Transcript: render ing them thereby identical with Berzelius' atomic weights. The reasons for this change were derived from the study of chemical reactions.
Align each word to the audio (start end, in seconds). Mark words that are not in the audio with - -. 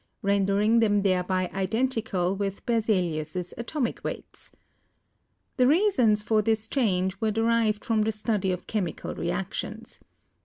render 0.23 0.59
ing 0.59 0.79
them 0.79 1.03
thereby 1.03 1.47
identical 1.53 2.35
with 2.35 2.65
Berzelius' 2.65 3.53
atomic 3.55 4.03
weights. 4.03 4.51
The 5.57 5.67
reasons 5.67 6.23
for 6.23 6.41
this 6.41 6.67
change 6.67 7.21
were 7.21 7.29
derived 7.29 7.85
from 7.85 8.01
the 8.01 8.11
study 8.11 8.51
of 8.51 8.65
chemical 8.65 9.13
reactions. 9.13 9.99